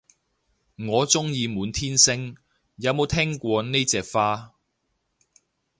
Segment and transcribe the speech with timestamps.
[0.77, 2.35] 我鍾意滿天星，
[2.77, 4.53] 有冇聽過呢隻花